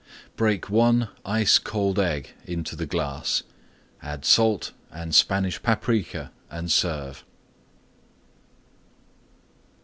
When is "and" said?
4.89-5.13, 6.49-6.71